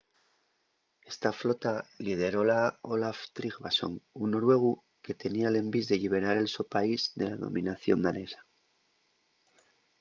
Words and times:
esta 1.11 1.31
flota 1.41 1.73
lideróla 2.07 2.55
olaf 2.95 3.19
trygvasson 3.39 3.93
un 4.23 4.33
noruegu 4.35 4.71
que 5.03 5.19
tenía 5.23 5.51
l'envís 5.53 5.85
de 5.87 5.99
lliberar 6.01 6.35
el 6.43 6.49
so 6.55 6.63
país 6.75 7.01
de 7.19 7.25
la 7.31 7.37
dominación 7.45 7.99
danesa 8.05 8.39